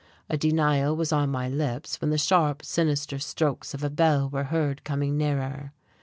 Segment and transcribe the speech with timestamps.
[0.31, 4.45] A denial was on my lips when the sharp, sinister strokes of a bell were
[4.45, 5.73] heard coming nearer.